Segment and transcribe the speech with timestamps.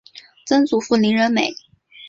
[0.47, 1.53] 曾祖父林仁美。